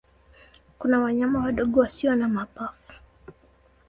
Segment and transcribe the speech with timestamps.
[0.77, 2.93] Kuna wanyama wadogo wasio na mapafu.